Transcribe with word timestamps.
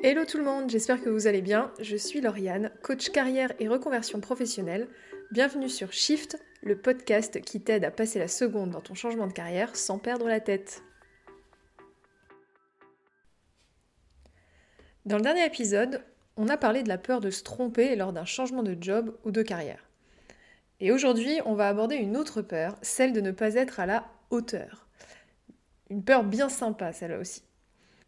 Hello 0.00 0.24
tout 0.24 0.38
le 0.38 0.44
monde, 0.44 0.70
j'espère 0.70 1.02
que 1.02 1.08
vous 1.08 1.26
allez 1.26 1.42
bien. 1.42 1.72
Je 1.80 1.96
suis 1.96 2.20
Lauriane, 2.20 2.70
coach 2.82 3.10
carrière 3.10 3.52
et 3.58 3.66
reconversion 3.66 4.20
professionnelle. 4.20 4.86
Bienvenue 5.32 5.68
sur 5.68 5.92
Shift, 5.92 6.40
le 6.62 6.80
podcast 6.80 7.40
qui 7.40 7.60
t'aide 7.60 7.84
à 7.84 7.90
passer 7.90 8.20
la 8.20 8.28
seconde 8.28 8.70
dans 8.70 8.80
ton 8.80 8.94
changement 8.94 9.26
de 9.26 9.32
carrière 9.32 9.74
sans 9.74 9.98
perdre 9.98 10.28
la 10.28 10.38
tête. 10.38 10.84
Dans 15.04 15.16
le 15.16 15.22
dernier 15.22 15.44
épisode, 15.44 16.04
on 16.36 16.48
a 16.48 16.56
parlé 16.56 16.84
de 16.84 16.88
la 16.88 16.98
peur 16.98 17.18
de 17.18 17.30
se 17.30 17.42
tromper 17.42 17.96
lors 17.96 18.12
d'un 18.12 18.24
changement 18.24 18.62
de 18.62 18.76
job 18.80 19.18
ou 19.24 19.32
de 19.32 19.42
carrière. 19.42 19.84
Et 20.78 20.92
aujourd'hui, 20.92 21.40
on 21.44 21.54
va 21.54 21.66
aborder 21.66 21.96
une 21.96 22.16
autre 22.16 22.40
peur, 22.40 22.76
celle 22.82 23.12
de 23.12 23.20
ne 23.20 23.32
pas 23.32 23.54
être 23.54 23.80
à 23.80 23.86
la 23.86 24.08
hauteur. 24.30 24.86
Une 25.90 26.04
peur 26.04 26.22
bien 26.22 26.48
sympa, 26.48 26.92
celle-là 26.92 27.18
aussi. 27.18 27.47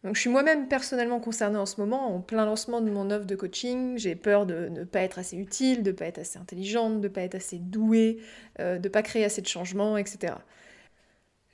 Donc 0.03 0.15
je 0.15 0.21
suis 0.21 0.29
moi-même 0.31 0.67
personnellement 0.67 1.19
concernée 1.19 1.59
en 1.59 1.67
ce 1.67 1.79
moment, 1.79 2.15
en 2.15 2.21
plein 2.21 2.45
lancement 2.45 2.81
de 2.81 2.89
mon 2.89 3.11
offre 3.11 3.25
de 3.25 3.35
coaching. 3.35 3.97
J'ai 3.97 4.15
peur 4.15 4.47
de 4.47 4.67
ne 4.69 4.83
pas 4.83 5.01
être 5.01 5.19
assez 5.19 5.37
utile, 5.37 5.83
de 5.83 5.91
ne 5.91 5.95
pas 5.95 6.05
être 6.05 6.17
assez 6.17 6.39
intelligente, 6.39 7.01
de 7.01 7.07
ne 7.07 7.13
pas 7.13 7.21
être 7.21 7.35
assez 7.35 7.59
douée, 7.59 8.19
euh, 8.59 8.79
de 8.79 8.87
ne 8.87 8.91
pas 8.91 9.03
créer 9.03 9.23
assez 9.23 9.41
de 9.41 9.47
changements, 9.47 9.97
etc. 9.97 10.33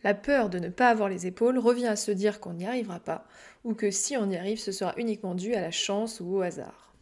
La 0.04 0.14
peur 0.14 0.50
de 0.50 0.60
ne 0.60 0.70
pas 0.70 0.90
avoir 0.90 1.10
les 1.10 1.28
épaules 1.28 1.58
revient 1.58 1.88
à 1.88 1.98
se 1.98 2.12
dire 2.12 2.40
qu'on 2.40 2.54
n'y 2.54 2.66
arrivera 2.66 3.00
pas, 3.02 3.28
ou 3.66 3.73
que 3.73 3.92
si 3.92 4.16
on 4.16 4.30
y 4.30 4.38
arrive, 4.38 4.59
ce 4.59 4.72
sera 4.72 4.94
uniquement 4.95 5.36
dû 5.36 5.54
à 5.54 5.62
la 5.62 5.72
chance 5.72 6.22
ou 6.22 6.38
au 6.38 6.42
hasard. 6.42 6.94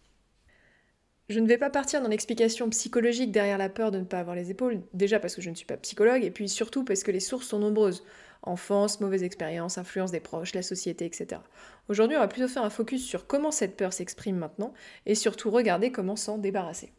Je 1.29 1.39
ne 1.39 1.47
vais 1.47 1.57
pas 1.57 1.69
partir 1.69 2.01
dans 2.01 2.07
l'explication 2.07 2.69
psychologique 2.69 3.31
derrière 3.31 3.57
la 3.57 3.69
peur 3.69 3.91
de 3.91 3.99
ne 3.99 4.03
pas 4.03 4.19
avoir 4.19 4.35
les 4.35 4.49
épaules, 4.49 4.81
déjà 4.93 5.19
parce 5.19 5.35
que 5.35 5.41
je 5.41 5.49
ne 5.49 5.55
suis 5.55 5.65
pas 5.65 5.77
psychologue, 5.77 6.23
et 6.23 6.31
puis 6.31 6.49
surtout 6.49 6.83
parce 6.83 7.03
que 7.03 7.11
les 7.11 7.19
sources 7.19 7.47
sont 7.47 7.59
nombreuses 7.59 8.03
enfance, 8.45 8.99
mauvaise 8.99 9.23
expérience, 9.23 9.77
influence 9.77 10.11
des 10.11 10.19
proches, 10.19 10.53
la 10.53 10.61
société, 10.61 11.05
etc. 11.05 11.41
Aujourd'hui, 11.89 12.17
on 12.17 12.21
va 12.21 12.27
plutôt 12.27 12.47
faire 12.47 12.63
un 12.63 12.69
focus 12.69 13.05
sur 13.05 13.27
comment 13.27 13.51
cette 13.51 13.77
peur 13.77 13.93
s'exprime 13.93 14.37
maintenant 14.37 14.73
et 15.05 15.15
surtout 15.15 15.51
regarder 15.51 15.91
comment 15.91 16.15
s'en 16.15 16.37
débarrasser. 16.37 16.91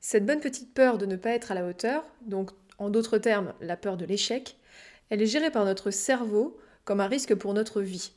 Cette 0.00 0.26
bonne 0.26 0.40
petite 0.40 0.74
peur 0.74 0.98
de 0.98 1.06
ne 1.06 1.16
pas 1.16 1.30
être 1.30 1.52
à 1.52 1.54
la 1.54 1.66
hauteur, 1.66 2.04
donc 2.26 2.50
en 2.78 2.90
d'autres 2.90 3.18
termes 3.18 3.54
la 3.60 3.76
peur 3.76 3.96
de 3.96 4.04
l'échec, 4.04 4.56
elle 5.10 5.22
est 5.22 5.26
gérée 5.26 5.50
par 5.50 5.64
notre 5.64 5.90
cerveau 5.90 6.58
comme 6.84 7.00
un 7.00 7.06
risque 7.06 7.34
pour 7.34 7.54
notre 7.54 7.80
vie. 7.80 8.12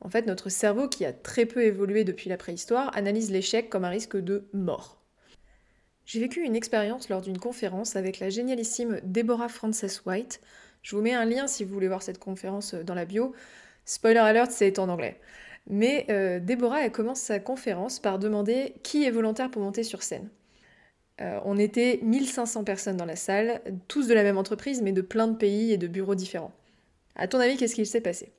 En 0.00 0.08
fait, 0.08 0.26
notre 0.26 0.48
cerveau, 0.48 0.88
qui 0.88 1.04
a 1.04 1.12
très 1.12 1.46
peu 1.46 1.62
évolué 1.62 2.04
depuis 2.04 2.30
la 2.30 2.36
préhistoire, 2.36 2.96
analyse 2.96 3.30
l'échec 3.30 3.68
comme 3.68 3.84
un 3.84 3.90
risque 3.90 4.16
de 4.16 4.48
mort. 4.52 5.00
J'ai 6.06 6.20
vécu 6.20 6.42
une 6.42 6.56
expérience 6.56 7.08
lors 7.08 7.20
d'une 7.20 7.38
conférence 7.38 7.96
avec 7.96 8.18
la 8.18 8.30
génialissime 8.30 9.00
Deborah 9.04 9.48
Frances 9.48 10.02
White, 10.04 10.40
je 10.82 10.96
vous 10.96 11.02
mets 11.02 11.12
un 11.12 11.24
lien 11.24 11.46
si 11.46 11.64
vous 11.64 11.72
voulez 11.72 11.88
voir 11.88 12.02
cette 12.02 12.18
conférence 12.18 12.74
euh, 12.74 12.82
dans 12.82 12.94
la 12.94 13.04
bio. 13.04 13.34
Spoiler 13.84 14.18
alert, 14.18 14.50
c'est 14.50 14.78
en 14.78 14.88
anglais. 14.88 15.18
Mais 15.68 16.06
euh, 16.10 16.40
Déborah, 16.40 16.88
commence 16.90 17.20
sa 17.20 17.38
conférence 17.38 17.98
par 17.98 18.18
demander 18.18 18.74
qui 18.82 19.04
est 19.04 19.10
volontaire 19.10 19.50
pour 19.50 19.62
monter 19.62 19.82
sur 19.82 20.02
scène. 20.02 20.28
Euh, 21.20 21.38
on 21.44 21.58
était 21.58 22.00
1500 22.02 22.64
personnes 22.64 22.96
dans 22.96 23.04
la 23.04 23.16
salle, 23.16 23.60
tous 23.88 24.08
de 24.08 24.14
la 24.14 24.22
même 24.22 24.38
entreprise, 24.38 24.80
mais 24.80 24.92
de 24.92 25.02
plein 25.02 25.26
de 25.26 25.36
pays 25.36 25.72
et 25.72 25.76
de 25.76 25.86
bureaux 25.86 26.14
différents. 26.14 26.52
À 27.14 27.28
ton 27.28 27.38
avis, 27.38 27.56
qu'est-ce 27.56 27.74
qu'il 27.74 27.86
s'est 27.86 28.00
passé? 28.00 28.32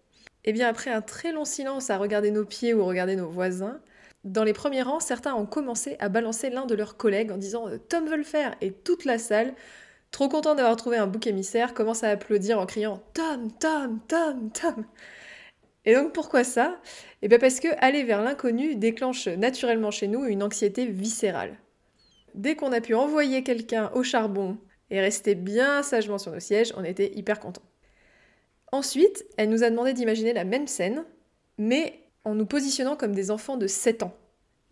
Eh 0.46 0.54
bien, 0.54 0.68
après 0.68 0.90
un 0.90 1.02
très 1.02 1.32
long 1.32 1.46
silence 1.46 1.92
à 1.92 1.98
regarder 1.98 2.32
nos 2.32 2.46
pieds 2.46 2.74
ou 2.74 2.84
regarder 2.84 3.16
nos 3.16 3.30
voisins, 3.30 3.80
dans 4.24 4.44
les 4.44 4.54
premiers 4.54 4.82
rangs, 4.82 5.00
certains 5.00 5.36
ont 5.36 5.46
commencé 5.46 5.96
à 6.00 6.10
balancer 6.10 6.50
l'un 6.50 6.66
de 6.66 6.74
leurs 6.74 6.98
collègues 6.98 7.32
en 7.32 7.38
disant 7.38 7.66
Tom 7.90 8.08
veut 8.08 8.18
le 8.18 8.24
faire 8.24 8.56
Et 8.62 8.72
toute 8.72 9.06
la 9.06 9.20
salle 9.20 9.54
trop 10.12 10.30
content 10.30 10.56
d'avoir 10.56 10.76
trouvé 10.76 10.98
un 10.98 11.08
bouc 11.08 11.26
émissaire, 11.28 11.74
commence 11.74 12.04
à 12.04 12.10
applaudir 12.10 12.60
en 12.60 12.66
criant 12.66 13.02
Tom, 13.14 13.52
Tom, 13.60 14.00
Tom, 14.08 14.52
Tom. 14.52 14.86
Et 15.86 15.96
donc 15.96 16.14
pourquoi 16.14 16.44
ça? 16.44 16.80
Eh 17.22 17.28
bien 17.28 17.40
parce 17.40 17.60
que 17.60 17.70
aller 17.80 18.04
vers 18.04 18.22
l'inconnu 18.22 18.76
déclenche 18.76 19.28
naturellement 19.28 19.90
chez 19.90 20.08
nous 20.08 20.26
une 20.26 20.44
anxiété 20.44 20.86
viscérale. 20.86 21.58
Dès 22.36 22.56
qu'on 22.56 22.72
a 22.72 22.82
pu 22.82 22.94
envoyer 22.94 23.44
quelqu'un 23.44 23.90
au 23.96 24.04
charbon 24.04 24.58
et 24.90 25.02
rester 25.02 25.36
bien 25.36 25.82
sagement 25.82 26.18
sur 26.18 26.32
nos 26.32 26.40
sièges, 26.40 26.74
on 26.78 26.84
était 26.84 27.12
hyper 27.16 27.40
content. 27.40 27.64
Ensuite, 28.72 29.26
elle 29.38 29.50
nous 29.50 29.64
a 29.64 29.70
demandé 29.70 29.94
d'imaginer 29.94 30.34
la 30.34 30.46
même 30.46 30.68
scène, 30.68 31.04
mais 31.58 32.00
en 32.24 32.36
nous 32.36 32.46
positionnant 32.46 32.96
comme 32.96 33.16
des 33.16 33.32
enfants 33.32 33.58
de 33.58 33.68
7 33.68 34.04
ans 34.04 34.16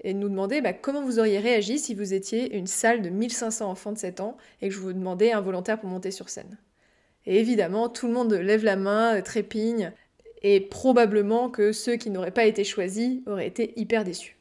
et 0.02 0.14
nous 0.14 0.30
demander 0.30 0.62
bah, 0.62 0.74
comment 0.74 1.02
vous 1.02 1.20
auriez 1.20 1.40
réagi 1.40 1.80
si 1.80 1.94
vous 1.94 2.14
étiez 2.14 2.56
une 2.56 2.68
salle 2.68 3.02
de 3.02 3.10
1500 3.10 3.70
enfants 3.70 3.92
de 3.92 3.98
7 3.98 4.22
ans 4.22 4.38
et 4.62 4.70
que 4.70 4.74
je 4.74 4.80
vous 4.80 4.94
demandais 4.94 5.32
un 5.32 5.42
volontaire 5.42 5.80
pour 5.80 5.90
monter 5.90 6.12
sur 6.12 6.30
scène. 6.30 6.58
Et 7.26 7.40
évidemment, 7.40 7.90
tout 7.90 8.08
le 8.08 8.14
monde 8.14 8.34
lève 8.34 8.64
la 8.64 8.76
main, 8.76 9.18
euh, 9.18 9.22
trépigne, 9.22 9.92
et 10.42 10.62
probablement 10.62 11.50
que 11.50 11.72
ceux 11.72 11.98
qui 11.98 12.10
n'auraient 12.10 12.32
pas 12.32 12.46
été 12.46 12.64
choisis 12.64 13.22
auraient 13.28 13.48
été 13.48 13.74
hyper 13.76 14.04
déçus. 14.04 14.38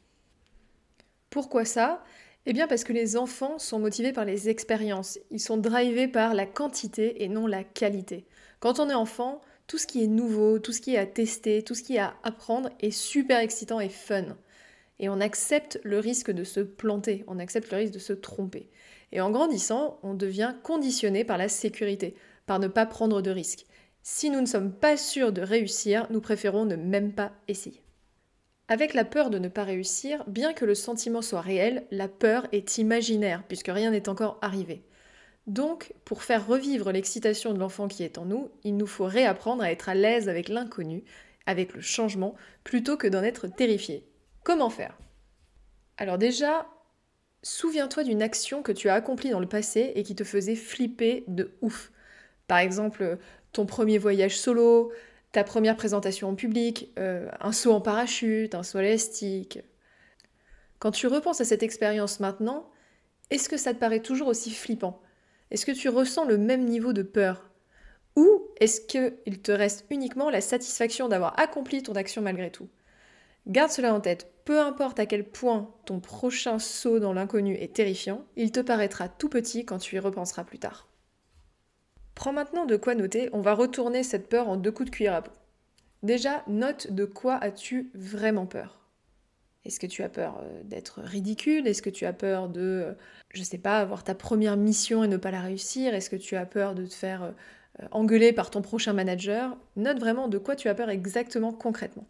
Pourquoi 1.29 1.65
ça? 1.65 2.03
Eh 2.45 2.53
bien 2.53 2.67
parce 2.67 2.83
que 2.85 2.93
les 2.93 3.17
enfants 3.17 3.59
sont 3.59 3.79
motivés 3.79 4.13
par 4.13 4.25
les 4.25 4.49
expériences, 4.49 5.19
ils 5.29 5.41
sont 5.41 5.57
drivés 5.57 6.07
par 6.07 6.33
la 6.33 6.45
quantité 6.45 7.23
et 7.23 7.27
non 7.27 7.47
la 7.47 7.63
qualité. 7.63 8.25
Quand 8.59 8.79
on 8.79 8.89
est 8.89 8.95
enfant, 8.95 9.41
tout 9.67 9.77
ce 9.77 9.85
qui 9.85 10.03
est 10.03 10.07
nouveau, 10.07 10.57
tout 10.57 10.71
ce 10.71 10.81
qui 10.81 10.95
est 10.95 10.97
à 10.97 11.05
tester, 11.05 11.63
tout 11.63 11.75
ce 11.75 11.83
qui 11.83 11.97
est 11.97 11.99
à 11.99 12.15
apprendre 12.23 12.69
est 12.79 12.91
super 12.91 13.39
excitant 13.39 13.79
et 13.79 13.89
fun 13.89 14.37
et 14.99 15.09
on 15.09 15.19
accepte 15.21 15.79
le 15.83 15.99
risque 15.99 16.31
de 16.31 16.43
se 16.43 16.59
planter, 16.59 17.23
on 17.27 17.39
accepte 17.39 17.71
le 17.71 17.77
risque 17.77 17.93
de 17.93 17.99
se 17.99 18.13
tromper. 18.13 18.69
Et 19.11 19.21
en 19.21 19.31
grandissant, 19.31 19.99
on 20.03 20.13
devient 20.13 20.53
conditionné 20.63 21.23
par 21.23 21.37
la 21.37 21.49
sécurité, 21.49 22.15
par 22.45 22.59
ne 22.59 22.67
pas 22.67 22.85
prendre 22.85 23.21
de 23.21 23.31
risques. 23.31 23.65
Si 24.03 24.29
nous 24.29 24.41
ne 24.41 24.45
sommes 24.45 24.73
pas 24.73 24.97
sûrs 24.97 25.31
de 25.31 25.41
réussir, 25.41 26.07
nous 26.09 26.21
préférons 26.21 26.65
ne 26.65 26.75
même 26.75 27.13
pas 27.13 27.31
essayer. 27.47 27.81
Avec 28.67 28.93
la 28.93 29.05
peur 29.05 29.29
de 29.31 29.39
ne 29.39 29.47
pas 29.47 29.63
réussir, 29.63 30.23
bien 30.27 30.53
que 30.53 30.65
le 30.65 30.75
sentiment 30.75 31.23
soit 31.23 31.41
réel, 31.41 31.85
la 31.89 32.07
peur 32.07 32.47
est 32.51 32.77
imaginaire, 32.77 33.43
puisque 33.47 33.71
rien 33.71 33.91
n'est 33.91 34.09
encore 34.09 34.37
arrivé. 34.41 34.83
Donc, 35.47 35.93
pour 36.05 36.21
faire 36.21 36.45
revivre 36.45 36.91
l'excitation 36.91 37.53
de 37.53 37.59
l'enfant 37.59 37.87
qui 37.87 38.03
est 38.03 38.19
en 38.19 38.25
nous, 38.25 38.49
il 38.63 38.77
nous 38.77 38.85
faut 38.85 39.05
réapprendre 39.05 39.63
à 39.63 39.71
être 39.71 39.89
à 39.89 39.95
l'aise 39.95 40.29
avec 40.29 40.49
l'inconnu, 40.49 41.03
avec 41.47 41.73
le 41.73 41.81
changement, 41.81 42.35
plutôt 42.63 42.97
que 42.97 43.07
d'en 43.07 43.23
être 43.23 43.47
terrifié. 43.47 44.08
Comment 44.49 44.71
faire? 44.71 44.97
Alors 45.99 46.17
déjà, 46.17 46.65
souviens-toi 47.43 48.03
d'une 48.03 48.23
action 48.23 48.63
que 48.63 48.71
tu 48.71 48.89
as 48.89 48.95
accomplie 48.95 49.29
dans 49.29 49.39
le 49.39 49.47
passé 49.47 49.91
et 49.93 50.01
qui 50.01 50.15
te 50.15 50.23
faisait 50.23 50.55
flipper 50.55 51.23
de 51.27 51.55
ouf. 51.61 51.91
Par 52.47 52.57
exemple, 52.57 53.19
ton 53.51 53.67
premier 53.67 53.99
voyage 53.99 54.39
solo, 54.39 54.91
ta 55.33 55.43
première 55.43 55.75
présentation 55.75 56.29
en 56.29 56.33
public, 56.33 56.91
euh, 56.97 57.29
un 57.39 57.51
saut 57.51 57.73
en 57.73 57.79
parachute, 57.79 58.55
un 58.55 58.63
saut 58.63 58.79
élastique. 58.79 59.59
Quand 60.79 60.89
tu 60.89 61.05
repenses 61.05 61.41
à 61.41 61.45
cette 61.45 61.61
expérience 61.61 62.19
maintenant, 62.19 62.71
est-ce 63.29 63.49
que 63.49 63.57
ça 63.57 63.75
te 63.75 63.79
paraît 63.79 64.01
toujours 64.01 64.29
aussi 64.29 64.49
flippant? 64.49 64.99
Est-ce 65.51 65.67
que 65.67 65.73
tu 65.73 65.89
ressens 65.89 66.25
le 66.25 66.39
même 66.39 66.65
niveau 66.65 66.91
de 66.91 67.03
peur? 67.03 67.51
Ou 68.15 68.47
est-ce 68.59 68.81
qu'il 68.81 69.43
te 69.43 69.51
reste 69.51 69.85
uniquement 69.91 70.31
la 70.31 70.41
satisfaction 70.41 71.07
d'avoir 71.07 71.39
accompli 71.39 71.83
ton 71.83 71.93
action 71.93 72.23
malgré 72.23 72.49
tout? 72.49 72.67
Garde 73.49 73.71
cela 73.71 73.95
en 73.95 73.99
tête, 73.99 74.31
peu 74.49 74.59
importe 74.59 74.99
à 74.99 75.05
quel 75.05 75.25
point 75.25 75.69
ton 75.85 75.99
prochain 75.99 76.57
saut 76.57 76.97
dans 76.97 77.13
l'inconnu 77.13 77.53
est 77.53 77.75
terrifiant, 77.75 78.25
il 78.35 78.51
te 78.51 78.59
paraîtra 78.59 79.07
tout 79.07 79.29
petit 79.29 79.63
quand 79.63 79.77
tu 79.77 79.95
y 79.95 79.99
repenseras 79.99 80.43
plus 80.43 80.57
tard. 80.57 80.87
Prends 82.15 82.33
maintenant 82.33 82.65
de 82.65 82.75
quoi 82.75 82.95
noter, 82.95 83.29
on 83.31 83.41
va 83.41 83.53
retourner 83.53 84.01
cette 84.01 84.27
peur 84.27 84.49
en 84.49 84.57
deux 84.57 84.71
coups 84.71 84.89
de 84.89 84.95
cuillère 84.95 85.13
à 85.13 85.21
peau. 85.21 85.31
Déjà, 86.01 86.43
note 86.47 86.91
de 86.91 87.05
quoi 87.05 87.35
as-tu 87.35 87.91
vraiment 87.93 88.47
peur 88.47 88.79
Est-ce 89.65 89.79
que 89.79 89.85
tu 89.85 90.01
as 90.01 90.09
peur 90.09 90.41
euh, 90.41 90.63
d'être 90.63 91.01
ridicule? 91.01 91.67
Est-ce 91.67 91.83
que 91.83 91.91
tu 91.91 92.07
as 92.07 92.13
peur 92.13 92.49
de, 92.49 92.59
euh, 92.61 92.93
je 93.29 93.43
sais 93.43 93.59
pas, 93.59 93.77
avoir 93.77 94.03
ta 94.03 94.15
première 94.15 94.57
mission 94.57 95.03
et 95.03 95.07
ne 95.07 95.17
pas 95.17 95.29
la 95.29 95.41
réussir? 95.41 95.93
Est-ce 95.93 96.09
que 96.09 96.15
tu 96.15 96.35
as 96.35 96.47
peur 96.47 96.73
de 96.73 96.87
te 96.87 96.95
faire 96.95 97.21
euh, 97.21 97.85
engueuler 97.91 98.33
par 98.33 98.49
ton 98.49 98.63
prochain 98.63 98.93
manager? 98.93 99.55
Note 99.75 99.99
vraiment 99.99 100.27
de 100.27 100.39
quoi 100.39 100.55
tu 100.55 100.69
as 100.69 100.73
peur 100.73 100.89
exactement 100.89 101.53
concrètement. 101.53 102.07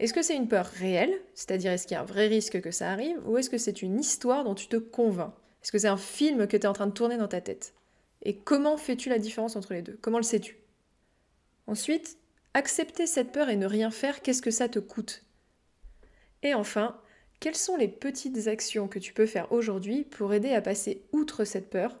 Est-ce 0.00 0.12
que 0.12 0.22
c'est 0.22 0.36
une 0.36 0.48
peur 0.48 0.66
réelle, 0.66 1.20
c'est-à-dire 1.34 1.72
est-ce 1.72 1.86
qu'il 1.86 1.94
y 1.94 1.98
a 1.98 2.02
un 2.02 2.06
vrai 2.06 2.26
risque 2.26 2.60
que 2.60 2.70
ça 2.70 2.90
arrive, 2.90 3.20
ou 3.26 3.38
est-ce 3.38 3.50
que 3.50 3.58
c'est 3.58 3.82
une 3.82 3.98
histoire 3.98 4.44
dont 4.44 4.54
tu 4.54 4.66
te 4.66 4.76
convaincs? 4.76 5.32
Est-ce 5.62 5.72
que 5.72 5.78
c'est 5.78 5.88
un 5.88 5.96
film 5.96 6.46
que 6.46 6.56
tu 6.56 6.64
es 6.64 6.66
en 6.66 6.72
train 6.72 6.86
de 6.86 6.92
tourner 6.92 7.16
dans 7.16 7.28
ta 7.28 7.40
tête? 7.40 7.74
Et 8.22 8.36
comment 8.36 8.76
fais-tu 8.76 9.08
la 9.08 9.18
différence 9.18 9.56
entre 9.56 9.72
les 9.72 9.82
deux? 9.82 9.98
Comment 10.00 10.18
le 10.18 10.24
sais-tu? 10.24 10.58
Ensuite, 11.66 12.18
accepter 12.54 13.06
cette 13.06 13.32
peur 13.32 13.48
et 13.48 13.56
ne 13.56 13.66
rien 13.66 13.90
faire, 13.90 14.20
qu'est-ce 14.20 14.42
que 14.42 14.50
ça 14.50 14.68
te 14.68 14.78
coûte? 14.78 15.24
Et 16.42 16.54
enfin, 16.54 17.00
quelles 17.40 17.54
sont 17.54 17.76
les 17.76 17.88
petites 17.88 18.48
actions 18.48 18.88
que 18.88 18.98
tu 18.98 19.12
peux 19.12 19.26
faire 19.26 19.52
aujourd'hui 19.52 20.04
pour 20.04 20.34
aider 20.34 20.52
à 20.52 20.60
passer 20.60 21.02
outre 21.12 21.44
cette 21.44 21.70
peur, 21.70 21.98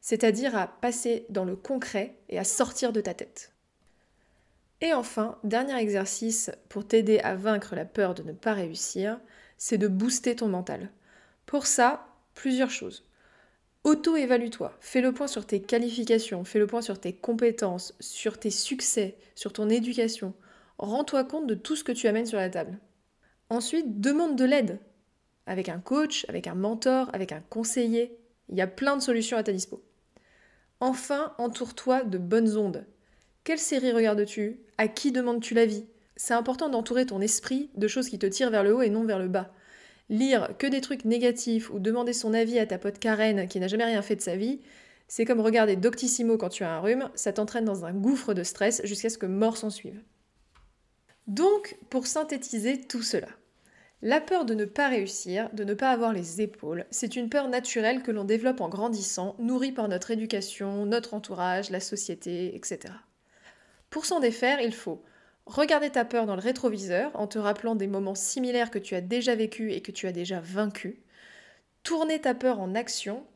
c'est-à-dire 0.00 0.56
à 0.56 0.66
passer 0.66 1.26
dans 1.28 1.44
le 1.44 1.56
concret 1.56 2.16
et 2.28 2.38
à 2.38 2.44
sortir 2.44 2.92
de 2.92 3.00
ta 3.00 3.14
tête? 3.14 3.52
Et 4.80 4.94
enfin, 4.94 5.38
dernier 5.44 5.76
exercice 5.78 6.50
pour 6.68 6.86
t'aider 6.86 7.18
à 7.20 7.34
vaincre 7.34 7.74
la 7.74 7.84
peur 7.84 8.14
de 8.14 8.22
ne 8.22 8.32
pas 8.32 8.54
réussir, 8.54 9.20
c'est 9.58 9.78
de 9.78 9.88
booster 9.88 10.36
ton 10.36 10.48
mental. 10.48 10.90
Pour 11.44 11.66
ça, 11.66 12.06
plusieurs 12.34 12.70
choses. 12.70 13.04
Auto-évalue-toi, 13.84 14.76
fais 14.80 15.00
le 15.00 15.12
point 15.12 15.26
sur 15.26 15.46
tes 15.46 15.60
qualifications, 15.60 16.44
fais 16.44 16.58
le 16.58 16.66
point 16.66 16.82
sur 16.82 17.00
tes 17.00 17.14
compétences, 17.14 17.94
sur 18.00 18.38
tes 18.38 18.50
succès, 18.50 19.16
sur 19.34 19.52
ton 19.52 19.68
éducation. 19.68 20.34
Rends-toi 20.78 21.24
compte 21.24 21.46
de 21.46 21.54
tout 21.54 21.76
ce 21.76 21.84
que 21.84 21.92
tu 21.92 22.06
amènes 22.06 22.26
sur 22.26 22.38
la 22.38 22.50
table. 22.50 22.78
Ensuite, 23.50 24.00
demande 24.00 24.36
de 24.36 24.44
l'aide. 24.44 24.78
Avec 25.46 25.68
un 25.68 25.80
coach, 25.80 26.24
avec 26.28 26.46
un 26.46 26.54
mentor, 26.54 27.10
avec 27.12 27.32
un 27.32 27.40
conseiller. 27.40 28.16
Il 28.48 28.56
y 28.56 28.62
a 28.62 28.66
plein 28.66 28.96
de 28.96 29.02
solutions 29.02 29.36
à 29.36 29.42
ta 29.42 29.52
dispo. 29.52 29.82
Enfin, 30.80 31.34
entoure-toi 31.38 32.04
de 32.04 32.18
bonnes 32.18 32.56
ondes. 32.56 32.86
Quelle 33.42 33.58
série 33.58 33.92
regardes-tu? 33.92 34.60
À 34.76 34.86
qui 34.86 35.12
demandes-tu 35.12 35.54
l'avis? 35.54 35.86
C'est 36.14 36.34
important 36.34 36.68
d'entourer 36.68 37.06
ton 37.06 37.22
esprit 37.22 37.70
de 37.74 37.88
choses 37.88 38.10
qui 38.10 38.18
te 38.18 38.26
tirent 38.26 38.50
vers 38.50 38.62
le 38.62 38.76
haut 38.76 38.82
et 38.82 38.90
non 38.90 39.04
vers 39.04 39.18
le 39.18 39.28
bas. 39.28 39.54
Lire 40.10 40.50
que 40.58 40.66
des 40.66 40.82
trucs 40.82 41.06
négatifs 41.06 41.70
ou 41.70 41.78
demander 41.78 42.12
son 42.12 42.34
avis 42.34 42.58
à 42.58 42.66
ta 42.66 42.76
pote 42.76 42.98
Karen 42.98 43.48
qui 43.48 43.58
n'a 43.58 43.66
jamais 43.68 43.84
rien 43.84 44.02
fait 44.02 44.16
de 44.16 44.20
sa 44.20 44.36
vie, 44.36 44.60
c'est 45.08 45.24
comme 45.24 45.40
regarder 45.40 45.76
Doctissimo 45.76 46.36
quand 46.36 46.50
tu 46.50 46.64
as 46.64 46.70
un 46.70 46.80
rhume, 46.80 47.08
ça 47.14 47.32
t'entraîne 47.32 47.64
dans 47.64 47.86
un 47.86 47.94
gouffre 47.94 48.34
de 48.34 48.42
stress 48.42 48.82
jusqu'à 48.84 49.08
ce 49.08 49.16
que 49.16 49.26
mort 49.26 49.56
s'en 49.56 49.70
suive. 49.70 50.02
Donc, 51.26 51.78
pour 51.88 52.06
synthétiser 52.06 52.82
tout 52.82 53.02
cela, 53.02 53.28
la 54.02 54.20
peur 54.20 54.44
de 54.44 54.54
ne 54.54 54.66
pas 54.66 54.88
réussir, 54.88 55.48
de 55.54 55.64
ne 55.64 55.74
pas 55.74 55.92
avoir 55.92 56.12
les 56.12 56.42
épaules, 56.42 56.84
c'est 56.90 57.16
une 57.16 57.30
peur 57.30 57.48
naturelle 57.48 58.02
que 58.02 58.10
l'on 58.10 58.24
développe 58.24 58.60
en 58.60 58.68
grandissant, 58.68 59.34
nourrie 59.38 59.72
par 59.72 59.88
notre 59.88 60.10
éducation, 60.10 60.84
notre 60.84 61.14
entourage, 61.14 61.70
la 61.70 61.80
société, 61.80 62.54
etc. 62.54 62.92
Pour 63.90 64.06
s'en 64.06 64.20
défaire, 64.20 64.60
il 64.60 64.72
faut 64.72 65.02
regarder 65.46 65.90
ta 65.90 66.04
peur 66.04 66.26
dans 66.26 66.36
le 66.36 66.40
rétroviseur 66.40 67.10
en 67.14 67.26
te 67.26 67.38
rappelant 67.38 67.74
des 67.74 67.88
moments 67.88 68.14
similaires 68.14 68.70
que 68.70 68.78
tu 68.78 68.94
as 68.94 69.00
déjà 69.00 69.34
vécus 69.34 69.74
et 69.74 69.82
que 69.82 69.92
tu 69.92 70.06
as 70.06 70.12
déjà 70.12 70.40
vaincus. 70.40 70.96
Tourner 71.82 72.20
ta 72.20 72.34
peur 72.34 72.60
en 72.60 72.74
action. 72.74 73.26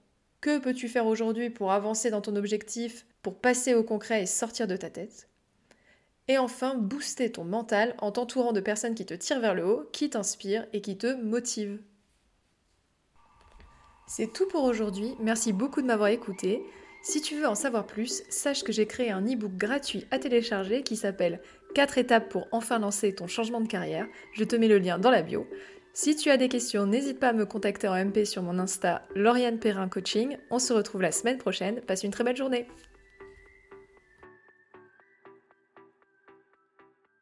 Que 0.41 0.59
peux-tu 0.59 0.89
faire 0.89 1.06
aujourd'hui 1.06 1.51
pour 1.51 1.73
avancer 1.73 2.11
dans 2.11 2.21
ton 2.21 2.37
objectif, 2.37 3.06
pour 3.23 3.35
passer 3.35 3.75
au 3.75 3.83
concret 3.83 4.23
et 4.23 4.27
sortir 4.27 4.67
de 4.67 4.77
ta 4.77 4.91
tête? 4.91 5.29
Et 6.29 6.39
enfin, 6.39 6.75
booster 6.75 7.33
ton 7.33 7.45
mental 7.45 7.95
en 7.99 8.12
t'entourant 8.12 8.53
de 8.53 8.61
personnes 8.61 8.95
qui 8.95 9.05
te 9.05 9.15
tirent 9.15 9.41
vers 9.41 9.55
le 9.55 9.67
haut, 9.67 9.89
qui 9.93 10.09
t'inspirent 10.09 10.67
et 10.73 10.81
qui 10.81 10.97
te 10.97 11.15
motivent. 11.15 11.81
C'est 14.06 14.33
tout 14.33 14.47
pour 14.49 14.65
aujourd'hui, 14.65 15.15
merci 15.19 15.53
beaucoup 15.53 15.83
de 15.83 15.87
m'avoir 15.87 16.09
écouté. 16.09 16.62
Si 17.06 17.21
tu 17.21 17.37
veux 17.37 17.47
en 17.47 17.55
savoir 17.55 17.87
plus, 17.87 18.23
sache 18.31 18.65
que 18.65 18.73
j'ai 18.73 18.87
créé 18.87 19.11
un 19.11 19.21
e-book 19.21 19.53
gratuit 19.59 20.06
à 20.11 20.19
télécharger 20.19 20.83
qui 20.83 20.97
s'appelle 20.97 21.39
4 21.75 21.99
étapes 21.99 22.31
pour 22.31 22.49
enfin 22.51 22.79
lancer 22.79 23.15
ton 23.15 23.27
changement 23.27 23.61
de 23.61 23.69
carrière. 23.69 24.06
Je 24.33 24.43
te 24.43 24.56
mets 24.56 24.69
le 24.69 24.79
lien 24.79 24.99
dans 24.99 25.11
la 25.11 25.21
bio. 25.21 25.47
Si 25.93 26.17
tu 26.17 26.31
as 26.31 26.39
des 26.39 26.49
questions, 26.49 26.87
n'hésite 26.87 27.21
pas 27.21 27.29
à 27.29 27.33
me 27.35 27.45
contacter 27.45 27.89
en 27.89 27.95
MP 27.95 28.25
sur 28.25 28.43
mon 28.43 28.59
Insta 28.59 29.03
Lauriane 29.15 29.59
Perrin 29.59 29.91
Coaching. 29.91 30.39
On 30.51 30.59
se 30.59 30.73
retrouve 30.73 31.03
la 31.03 31.12
semaine 31.12 31.37
prochaine. 31.37 31.83
Passe 31.83 32.05
une 32.05 32.11
très 32.11 32.25
belle 32.25 32.39
journée. 32.39 32.67